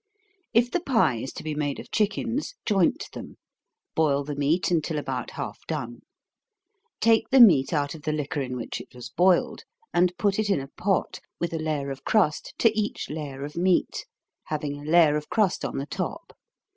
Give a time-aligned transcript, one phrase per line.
[0.51, 3.37] _If the pie is to be made of chickens, joint them
[3.93, 5.99] boil the meat until about half done.
[6.99, 9.61] Take the meat out of the liquor in which it was boiled,
[9.93, 13.55] and put it in a pot, with a layer of crust to each layer of
[13.55, 14.07] meat,
[14.45, 16.35] having a layer of crust on the top.